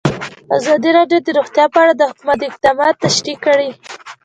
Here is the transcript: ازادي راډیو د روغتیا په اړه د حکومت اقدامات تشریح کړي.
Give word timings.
ازادي 0.57 0.89
راډیو 0.97 1.19
د 1.25 1.27
روغتیا 1.37 1.65
په 1.73 1.77
اړه 1.83 1.93
د 1.95 2.01
حکومت 2.09 2.39
اقدامات 2.49 2.93
تشریح 3.05 3.37
کړي. 3.45 3.69